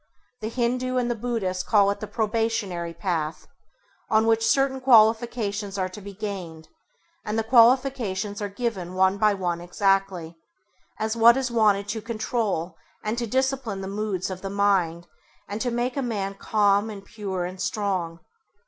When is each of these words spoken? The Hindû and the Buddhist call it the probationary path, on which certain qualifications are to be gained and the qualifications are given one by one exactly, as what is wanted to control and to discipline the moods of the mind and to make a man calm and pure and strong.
The 0.39 0.49
Hindû 0.49 0.97
and 0.99 1.11
the 1.11 1.15
Buddhist 1.15 1.67
call 1.67 1.91
it 1.91 1.99
the 1.99 2.07
probationary 2.07 2.91
path, 2.95 3.45
on 4.09 4.25
which 4.25 4.43
certain 4.43 4.81
qualifications 4.81 5.77
are 5.77 5.89
to 5.89 6.01
be 6.01 6.11
gained 6.15 6.69
and 7.23 7.37
the 7.37 7.43
qualifications 7.43 8.41
are 8.41 8.49
given 8.49 8.95
one 8.95 9.19
by 9.19 9.35
one 9.35 9.61
exactly, 9.61 10.35
as 10.97 11.15
what 11.15 11.37
is 11.37 11.51
wanted 11.51 11.87
to 11.89 12.01
control 12.01 12.75
and 13.03 13.15
to 13.19 13.27
discipline 13.27 13.81
the 13.81 13.87
moods 13.87 14.31
of 14.31 14.41
the 14.41 14.49
mind 14.49 15.05
and 15.47 15.61
to 15.61 15.69
make 15.69 15.95
a 15.95 16.01
man 16.01 16.33
calm 16.33 16.89
and 16.89 17.05
pure 17.05 17.45
and 17.45 17.61
strong. 17.61 18.21